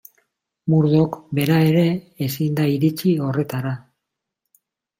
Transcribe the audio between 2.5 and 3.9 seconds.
da iritsi horretara.